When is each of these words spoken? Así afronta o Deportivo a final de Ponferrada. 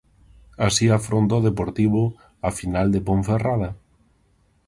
Así 0.67 0.85
afronta 0.97 1.39
o 1.39 1.45
Deportivo 1.49 2.01
a 2.47 2.49
final 2.59 2.87
de 2.93 2.99
Ponferrada. 3.07 3.69